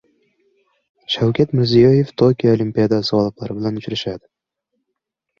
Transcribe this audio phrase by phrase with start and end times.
[1.15, 4.25] Shavkat Mirziyoyev Tokio Olimpiadasi g‘oliblari bilan uchrashadi